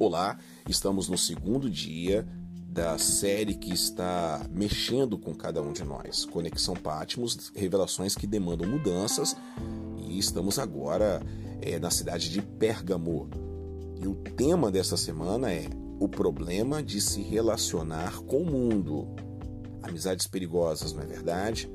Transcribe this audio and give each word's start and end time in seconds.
Olá, 0.00 0.38
estamos 0.68 1.08
no 1.08 1.18
segundo 1.18 1.68
dia 1.68 2.24
da 2.68 2.96
série 2.98 3.52
que 3.54 3.74
está 3.74 4.46
mexendo 4.48 5.18
com 5.18 5.34
cada 5.34 5.60
um 5.60 5.72
de 5.72 5.82
nós. 5.82 6.24
Conexão 6.24 6.76
Pátimos, 6.76 7.50
revelações 7.52 8.14
que 8.14 8.24
demandam 8.24 8.68
mudanças. 8.68 9.34
E 9.96 10.16
estamos 10.16 10.56
agora 10.56 11.20
é, 11.60 11.80
na 11.80 11.90
cidade 11.90 12.30
de 12.30 12.40
Pérgamo. 12.40 13.28
E 14.00 14.06
o 14.06 14.14
tema 14.14 14.70
dessa 14.70 14.96
semana 14.96 15.52
é 15.52 15.68
o 15.98 16.08
problema 16.08 16.80
de 16.80 17.00
se 17.00 17.20
relacionar 17.20 18.20
com 18.20 18.42
o 18.42 18.46
mundo. 18.46 19.08
Amizades 19.82 20.28
perigosas, 20.28 20.92
não 20.92 21.02
é 21.02 21.06
verdade? 21.06 21.68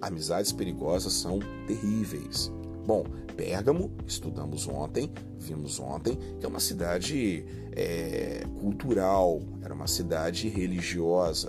Amizades 0.00 0.50
perigosas 0.50 1.12
são 1.12 1.40
terríveis. 1.66 2.50
Bom, 2.86 3.04
Pérgamo, 3.36 3.90
estudamos 4.06 4.68
ontem, 4.68 5.10
vimos 5.40 5.80
ontem, 5.80 6.16
que 6.38 6.46
é 6.46 6.48
uma 6.48 6.60
cidade 6.60 7.44
é, 7.72 8.44
cultural, 8.60 9.42
era 9.60 9.74
uma 9.74 9.88
cidade 9.88 10.48
religiosa, 10.48 11.48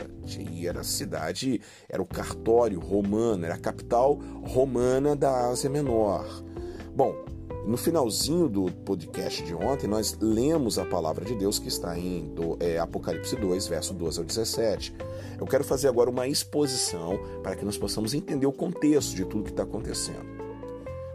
e 0.52 0.66
era 0.66 0.84
cidade, 0.84 1.62
era 1.88 2.02
o 2.02 2.08
cartório 2.08 2.80
romano, 2.80 3.46
era 3.46 3.54
a 3.54 3.60
capital 3.60 4.16
romana 4.46 5.16
da 5.16 5.48
Ásia 5.48 5.70
Menor. 5.70 6.26
Bom, 6.96 7.14
no 7.68 7.78
finalzinho 7.78 8.50
do 8.50 8.72
podcast 8.72 9.44
de 9.44 9.54
ontem, 9.54 9.88
nós 9.88 10.18
lemos 10.20 10.80
a 10.80 10.86
palavra 10.86 11.24
de 11.24 11.36
Deus 11.36 11.60
que 11.60 11.68
está 11.68 12.00
em 12.00 12.34
do, 12.34 12.58
é, 12.60 12.80
Apocalipse 12.80 13.36
2, 13.36 13.68
verso 13.68 13.94
12 13.94 14.20
ao 14.20 14.26
17. 14.26 14.96
Eu 15.40 15.46
quero 15.46 15.64
fazer 15.64 15.88
agora 15.88 16.10
uma 16.10 16.28
exposição 16.28 17.20
para 17.44 17.56
que 17.56 17.64
nós 17.64 17.78
possamos 17.78 18.16
entender 18.16 18.48
o 18.48 18.52
contexto 18.52 19.16
de 19.16 19.24
tudo 19.24 19.44
que 19.44 19.52
está 19.52 19.62
acontecendo. 19.62 20.37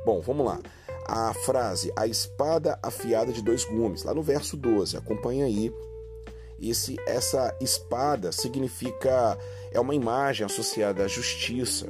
Bom, 0.04 0.20
vamos 0.20 0.44
lá. 0.44 0.60
A 1.06 1.32
frase 1.32 1.92
a 1.96 2.06
espada 2.06 2.78
afiada 2.82 3.32
de 3.32 3.42
dois 3.42 3.64
gumes, 3.64 4.02
lá 4.02 4.14
no 4.14 4.22
verso 4.22 4.56
12, 4.56 4.96
acompanha 4.96 5.46
aí. 5.46 5.72
Esse, 6.60 6.96
essa 7.06 7.56
espada 7.60 8.30
significa, 8.30 9.36
é 9.72 9.80
uma 9.80 9.94
imagem 9.94 10.46
associada 10.46 11.04
à 11.04 11.08
justiça, 11.08 11.88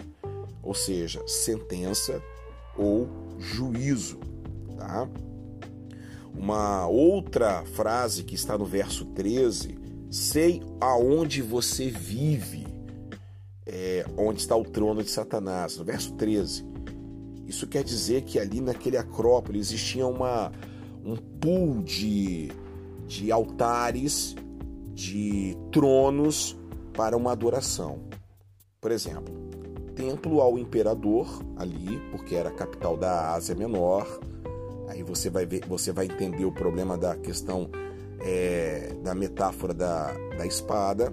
ou 0.63 0.75
seja, 0.75 1.23
sentença 1.27 2.23
ou 2.77 3.07
juízo. 3.39 4.19
Tá? 4.77 5.09
Uma 6.35 6.87
outra 6.87 7.63
frase 7.65 8.25
que 8.25 8.35
está 8.35 8.57
no 8.57 8.65
verso 8.65 9.05
13, 9.07 9.79
sei 10.11 10.63
aonde 10.81 11.43
você 11.43 11.91
vive, 11.91 12.67
é, 13.67 14.05
onde 14.17 14.41
está 14.41 14.57
o 14.57 14.65
trono 14.65 15.03
de 15.03 15.11
Satanás, 15.11 15.77
no 15.77 15.85
verso 15.85 16.15
13. 16.15 16.72
Isso 17.53 17.67
quer 17.67 17.85
dizer 17.85 18.23
que 18.23 18.39
ali 18.39 18.63
naquele 18.63 18.97
acrópole 18.97 19.59
existia 19.59 20.07
uma, 20.07 20.51
um 21.05 21.17
pool 21.17 21.83
de, 21.83 22.51
de 23.07 23.31
altares, 23.31 24.35
de 24.95 25.55
tronos 25.71 26.57
para 26.95 27.15
uma 27.15 27.31
adoração. 27.31 28.05
Por 28.81 28.91
exemplo, 28.91 29.35
templo 29.95 30.41
ao 30.41 30.59
imperador 30.59 31.29
ali, 31.59 32.01
porque 32.11 32.35
era 32.35 32.49
a 32.49 32.53
capital 32.53 32.97
da 32.97 33.35
Ásia 33.35 33.55
Menor. 33.55 34.09
Aí 34.89 35.03
você 35.03 35.29
vai 35.29 35.45
ver, 35.45 35.67
você 35.69 35.93
vai 35.93 36.07
entender 36.07 36.47
o 36.47 36.53
problema 36.53 36.97
da 36.97 37.17
questão 37.17 37.69
é, 38.21 38.97
da 39.05 39.15
metáfora 39.15 39.75
da, 39.75 40.11
da 40.39 40.47
espada. 40.47 41.13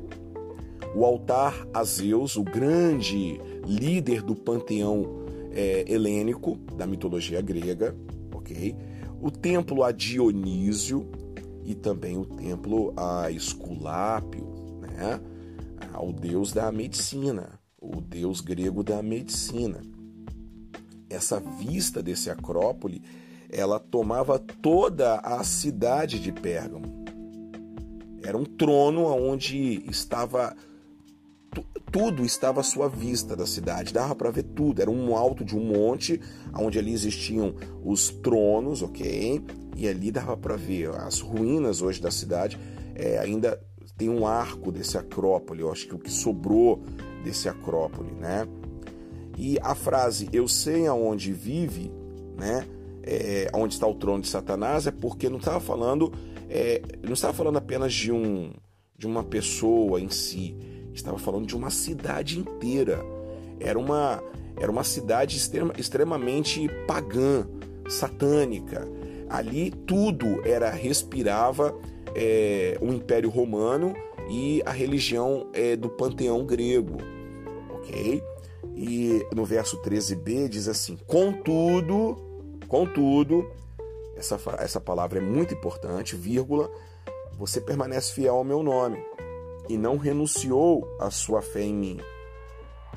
O 0.95 1.03
altar 1.03 1.67
a 1.73 1.83
Zeus, 1.83 2.37
o 2.37 2.45
grande 2.45 3.41
líder 3.65 4.21
do 4.21 4.37
panteão 4.37 5.19
é, 5.51 5.85
helênico 5.91 6.57
da 6.75 6.85
mitologia 6.85 7.41
grega, 7.41 7.95
ok? 8.33 8.75
O 9.21 9.29
templo 9.29 9.83
a 9.83 9.91
Dionísio 9.91 11.09
e 11.63 11.75
também 11.75 12.17
o 12.17 12.25
templo 12.25 12.93
a 12.97 13.29
Esculápio, 13.31 14.45
né? 14.81 15.19
Ao 15.93 16.11
deus 16.11 16.53
da 16.53 16.71
medicina, 16.71 17.59
o 17.81 18.01
deus 18.01 18.41
grego 18.41 18.83
da 18.83 19.01
medicina. 19.01 19.81
Essa 21.09 21.39
vista 21.39 22.03
desse 22.03 22.29
acrópole, 22.29 23.01
ela 23.49 23.79
tomava 23.79 24.37
toda 24.37 25.15
a 25.19 25.43
cidade 25.43 26.19
de 26.19 26.31
Pérgamo. 26.31 26.99
Era 28.23 28.37
um 28.37 28.45
trono 28.45 29.05
onde 29.05 29.83
estava 29.89 30.55
tudo 31.91 32.23
estava 32.23 32.61
à 32.61 32.63
sua 32.63 32.87
vista 32.87 33.35
da 33.35 33.45
cidade, 33.45 33.93
dava 33.93 34.15
para 34.15 34.31
ver 34.31 34.43
tudo. 34.43 34.81
Era 34.81 34.91
um 34.91 35.15
alto 35.15 35.43
de 35.43 35.57
um 35.57 35.63
monte, 35.63 36.19
onde 36.55 36.77
ali 36.77 36.93
existiam 36.93 37.55
os 37.83 38.09
tronos, 38.09 38.81
ok? 38.81 39.43
E 39.75 39.87
ali 39.87 40.11
dava 40.11 40.37
para 40.37 40.55
ver 40.55 40.89
as 40.91 41.19
ruínas 41.19 41.81
hoje 41.81 42.01
da 42.01 42.11
cidade. 42.11 42.59
É, 42.95 43.17
ainda 43.19 43.59
tem 43.97 44.09
um 44.09 44.25
arco 44.25 44.71
desse 44.71 44.97
acrópole, 44.97 45.61
eu 45.61 45.71
acho 45.71 45.87
que 45.87 45.95
o 45.95 45.99
que 45.99 46.11
sobrou 46.11 46.81
desse 47.23 47.49
acrópole, 47.49 48.11
né? 48.11 48.47
E 49.37 49.57
a 49.61 49.75
frase 49.75 50.29
"Eu 50.31 50.47
sei 50.47 50.87
aonde 50.87 51.33
vive", 51.33 51.91
né? 52.37 52.65
É, 53.03 53.49
onde 53.53 53.73
está 53.73 53.87
o 53.87 53.95
trono 53.95 54.21
de 54.21 54.27
Satanás 54.27 54.85
é 54.85 54.91
porque 54.91 55.29
não 55.29 55.37
estava 55.37 55.59
falando, 55.59 56.13
é, 56.49 56.81
não 57.03 57.13
estava 57.13 57.33
falando 57.33 57.57
apenas 57.57 57.93
de 57.93 58.11
um 58.11 58.51
de 58.97 59.07
uma 59.07 59.23
pessoa 59.23 60.01
em 60.01 60.09
si 60.09 60.57
estava 60.93 61.17
falando 61.17 61.45
de 61.45 61.55
uma 61.55 61.69
cidade 61.69 62.39
inteira. 62.39 63.03
Era 63.59 63.77
uma, 63.77 64.23
era 64.57 64.71
uma 64.71 64.83
cidade 64.83 65.37
extrema, 65.37 65.73
extremamente 65.77 66.69
pagã, 66.87 67.47
satânica. 67.87 68.87
Ali 69.29 69.71
tudo 69.71 70.41
era 70.45 70.69
respirava 70.69 71.75
é, 72.15 72.77
o 72.81 72.91
Império 72.91 73.29
Romano 73.29 73.93
e 74.29 74.61
a 74.65 74.71
religião 74.71 75.47
é, 75.53 75.75
do 75.75 75.89
panteão 75.89 76.45
grego, 76.45 76.97
ok? 77.69 78.23
E 78.75 79.25
no 79.35 79.45
verso 79.45 79.81
13b 79.81 80.47
diz 80.47 80.67
assim: 80.67 80.97
Contudo, 81.05 82.17
contudo, 82.67 83.49
essa, 84.15 84.39
essa 84.59 84.79
palavra 84.79 85.19
é 85.19 85.21
muito 85.21 85.53
importante, 85.53 86.15
vírgula, 86.15 86.71
você 87.37 87.61
permanece 87.61 88.13
fiel 88.13 88.35
ao 88.35 88.43
meu 88.43 88.63
nome 88.63 89.03
e 89.69 89.77
não 89.77 89.95
renunciou 89.95 90.85
à 90.99 91.09
sua 91.11 91.41
fé 91.41 91.61
em 91.61 91.73
mim. 91.73 91.97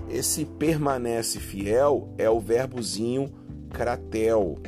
Esse 0.09 0.45
permanece 0.45 1.39
fiel 1.39 2.13
é 2.19 2.29
o 2.29 2.41
verbozinho 2.41 3.31
kratel, 3.71 4.59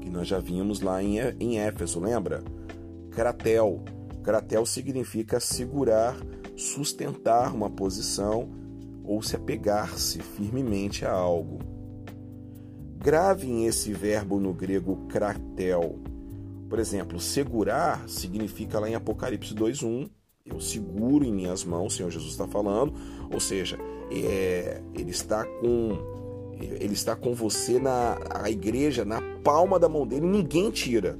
que 0.00 0.10
nós 0.10 0.26
já 0.26 0.38
vimos 0.38 0.80
lá 0.80 1.02
em, 1.02 1.58
Éfeso, 1.58 2.00
lembra? 2.00 2.42
Kratel. 3.10 3.82
Kratel 4.22 4.64
significa 4.64 5.38
segurar, 5.40 6.16
sustentar 6.56 7.54
uma 7.54 7.68
posição 7.68 8.48
ou 9.04 9.22
se 9.22 9.36
apegar-se 9.36 10.20
firmemente 10.20 11.04
a 11.04 11.12
algo. 11.12 11.58
Gravem 12.98 13.66
esse 13.66 13.92
verbo 13.92 14.38
no 14.38 14.52
grego 14.52 15.06
kratel. 15.08 15.98
Por 16.68 16.78
exemplo, 16.78 17.18
segurar 17.18 18.08
significa 18.08 18.78
lá 18.78 18.88
em 18.88 18.94
Apocalipse 18.94 19.54
2:1 19.54 20.08
eu 20.44 20.60
seguro 20.60 21.24
em 21.24 21.32
minhas 21.32 21.64
mãos, 21.64 21.94
o 21.94 21.96
Senhor 21.96 22.10
Jesus 22.10 22.32
está 22.32 22.46
falando, 22.46 22.94
ou 23.32 23.40
seja, 23.40 23.78
é, 24.10 24.80
ele 24.94 25.10
está 25.10 25.44
com 25.44 26.12
ele 26.60 26.92
está 26.92 27.16
com 27.16 27.34
você 27.34 27.80
na 27.80 28.18
a 28.30 28.48
igreja 28.48 29.04
na 29.04 29.20
palma 29.42 29.80
da 29.80 29.88
mão 29.88 30.06
dele, 30.06 30.26
ninguém 30.26 30.70
tira. 30.70 31.18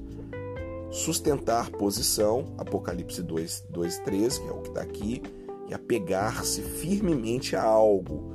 Sustentar 0.91 1.71
posição, 1.71 2.55
Apocalipse 2.59 3.23
2, 3.23 3.67
2 3.71 3.99
13, 4.01 4.43
que 4.43 4.49
é 4.49 4.53
o 4.53 4.61
que 4.61 4.69
está 4.69 4.83
aqui, 4.83 5.23
e 5.69 5.75
apegar-se 5.75 6.61
firmemente 6.61 7.57
a 7.57 7.63
algo. 7.63 8.31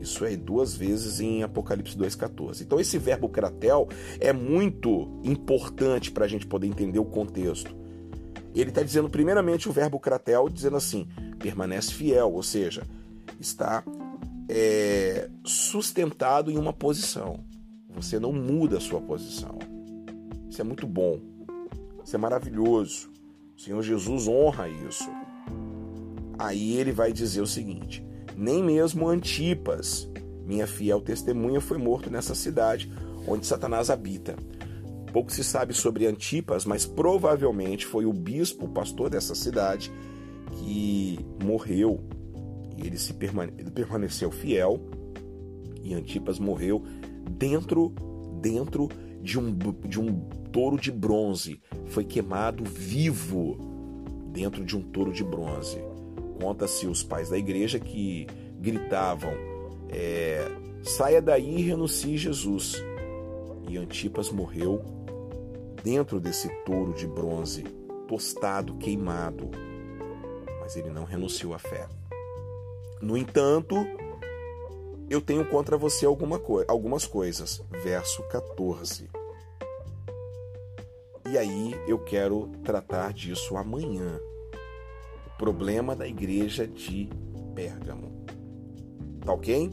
Isso 0.00 0.24
é 0.24 0.34
duas 0.36 0.74
vezes 0.74 1.20
em 1.20 1.42
Apocalipse 1.42 1.96
2,14. 1.96 2.62
Então, 2.62 2.80
esse 2.80 2.98
verbo 2.98 3.28
kratel 3.28 3.88
é 4.18 4.32
muito 4.32 5.20
importante 5.22 6.10
para 6.10 6.24
a 6.24 6.28
gente 6.28 6.46
poder 6.46 6.66
entender 6.66 6.98
o 6.98 7.04
contexto. 7.04 7.76
Ele 8.54 8.70
está 8.70 8.82
dizendo, 8.82 9.08
primeiramente, 9.08 9.68
o 9.68 9.72
verbo 9.72 10.00
kratel, 10.00 10.48
dizendo 10.48 10.76
assim: 10.76 11.06
permanece 11.38 11.92
fiel, 11.92 12.32
ou 12.32 12.42
seja, 12.42 12.82
está 13.38 13.84
é, 14.48 15.28
sustentado 15.44 16.50
em 16.50 16.56
uma 16.56 16.72
posição. 16.72 17.44
Você 17.94 18.18
não 18.18 18.32
muda 18.32 18.78
a 18.78 18.80
sua 18.80 19.00
posição. 19.00 19.58
Isso 20.48 20.60
é 20.60 20.64
muito 20.64 20.86
bom. 20.86 21.20
Isso 22.04 22.16
é 22.16 22.18
maravilhoso. 22.18 23.10
O 23.56 23.60
Senhor 23.60 23.82
Jesus 23.82 24.28
honra 24.28 24.68
isso. 24.68 25.08
Aí 26.38 26.76
ele 26.76 26.92
vai 26.92 27.12
dizer 27.12 27.40
o 27.40 27.46
seguinte: 27.46 28.06
nem 28.36 28.62
mesmo 28.62 29.08
Antipas, 29.08 30.08
minha 30.46 30.66
fiel 30.66 31.00
testemunha, 31.00 31.60
foi 31.60 31.76
morto 31.76 32.08
nessa 32.08 32.34
cidade 32.34 32.90
onde 33.26 33.46
Satanás 33.46 33.90
habita. 33.90 34.36
Pouco 35.12 35.32
se 35.32 35.42
sabe 35.42 35.72
sobre 35.74 36.06
Antipas, 36.06 36.64
mas 36.64 36.84
provavelmente 36.84 37.86
foi 37.86 38.04
o 38.04 38.12
bispo, 38.12 38.66
o 38.66 38.68
pastor 38.68 39.08
dessa 39.08 39.34
cidade, 39.34 39.90
que 40.52 41.18
morreu 41.42 42.00
e 42.76 42.86
ele, 42.86 42.98
se 42.98 43.12
permane 43.14 43.52
ele 43.58 43.70
permaneceu 43.70 44.30
fiel 44.30 44.80
e 45.82 45.94
Antipas 45.94 46.38
morreu 46.38 46.82
dentro 47.30 47.92
dentro 48.40 48.88
de 49.20 49.38
um, 49.38 49.52
de 49.86 50.00
um 50.00 50.20
touro 50.52 50.78
de 50.78 50.92
bronze. 50.92 51.60
Foi 51.86 52.04
queimado 52.04 52.64
vivo 52.64 53.58
dentro 54.32 54.64
de 54.64 54.76
um 54.76 54.82
touro 54.82 55.12
de 55.12 55.24
bronze. 55.24 55.78
Conta-se 56.40 56.86
os 56.86 57.02
pais 57.02 57.30
da 57.30 57.36
igreja 57.36 57.80
que 57.80 58.26
gritavam: 58.60 59.32
é, 59.88 60.46
saia 60.82 61.20
daí 61.20 61.58
e 61.58 61.62
renuncie 61.62 62.16
Jesus. 62.16 62.82
E 63.68 63.76
Antipas 63.76 64.30
morreu 64.30 64.82
dentro 65.88 66.20
desse 66.20 66.50
touro 66.66 66.92
de 66.92 67.06
bronze, 67.06 67.62
tostado, 68.06 68.74
queimado. 68.74 69.48
Mas 70.60 70.76
ele 70.76 70.90
não 70.90 71.04
renunciou 71.04 71.54
à 71.54 71.58
fé. 71.58 71.88
No 73.00 73.16
entanto, 73.16 73.74
eu 75.08 75.18
tenho 75.18 75.46
contra 75.46 75.78
você 75.78 76.04
alguma 76.04 76.38
co 76.38 76.62
algumas 76.68 77.06
coisas. 77.06 77.62
Verso 77.82 78.22
14. 78.24 79.08
E 81.30 81.38
aí 81.38 81.74
eu 81.86 81.98
quero 82.04 82.48
tratar 82.62 83.14
disso 83.14 83.56
amanhã. 83.56 84.20
O 85.26 85.38
problema 85.38 85.96
da 85.96 86.06
igreja 86.06 86.66
de 86.66 87.08
Pérgamo. 87.54 88.26
Tá 89.24 89.32
ok? 89.32 89.70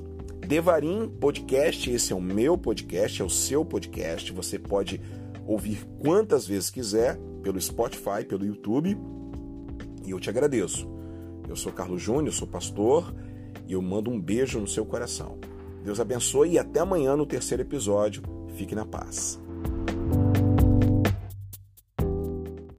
Devarim 0.47 1.09
Podcast, 1.19 1.91
esse 1.91 2.13
é 2.13 2.15
o 2.15 2.21
meu 2.21 2.57
podcast, 2.57 3.21
é 3.21 3.25
o 3.25 3.29
seu 3.29 3.65
podcast. 3.65 4.31
Você 4.31 4.57
pode 4.57 5.01
ouvir 5.45 5.85
quantas 5.99 6.47
vezes 6.47 6.69
quiser 6.69 7.17
pelo 7.41 7.59
Spotify, 7.59 8.25
pelo 8.27 8.45
YouTube. 8.45 8.97
E 10.05 10.11
eu 10.11 10.19
te 10.19 10.29
agradeço. 10.29 10.89
Eu 11.47 11.55
sou 11.55 11.71
Carlos 11.71 12.01
Júnior, 12.01 12.33
sou 12.33 12.47
pastor 12.47 13.13
e 13.67 13.73
eu 13.73 13.81
mando 13.81 14.09
um 14.09 14.19
beijo 14.19 14.59
no 14.59 14.67
seu 14.67 14.85
coração. 14.85 15.37
Deus 15.83 15.99
abençoe 15.99 16.53
e 16.53 16.59
até 16.59 16.79
amanhã 16.79 17.15
no 17.15 17.25
terceiro 17.25 17.61
episódio. 17.61 18.23
Fique 18.55 18.73
na 18.73 18.85
paz. 18.85 19.39